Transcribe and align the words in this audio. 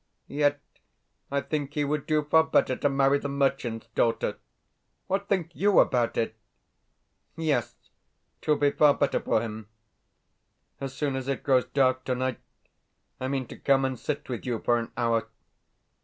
Yet 0.33 0.59
I 1.29 1.41
think 1.41 1.75
he 1.75 1.85
would 1.85 2.07
do 2.07 2.23
far 2.23 2.43
better 2.45 2.75
to 2.75 2.89
marry 2.89 3.19
the 3.19 3.29
merchant's 3.29 3.85
daughter. 3.89 4.37
What 5.05 5.27
think 5.29 5.51
YOU 5.53 5.77
about 5.79 6.17
it? 6.17 6.35
Yes, 7.35 7.75
'twould 8.41 8.61
be 8.61 8.71
far 8.71 8.95
better 8.95 9.19
for 9.19 9.41
him. 9.41 9.69
As 10.79 10.95
soon 10.95 11.15
as 11.15 11.27
it 11.27 11.43
grows 11.43 11.65
dark 11.65 12.03
tonight 12.03 12.39
I 13.19 13.27
mean 13.27 13.45
to 13.49 13.55
come 13.55 13.85
and 13.85 13.99
sit 13.99 14.27
with 14.27 14.43
you 14.43 14.57
for 14.57 14.79
an 14.79 14.91
hour. 14.97 15.27